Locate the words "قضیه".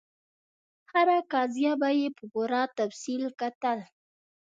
1.33-1.73